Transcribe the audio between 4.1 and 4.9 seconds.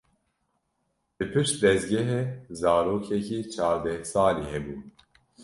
salî hebû.